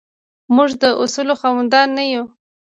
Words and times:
موږ 0.55 0.69
د 0.81 0.83
اصولو 1.03 1.33
خاوندان 1.41 1.87
نه 1.97 2.03
یو. 2.13 2.25